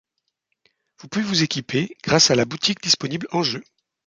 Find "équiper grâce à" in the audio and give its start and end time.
1.43-2.35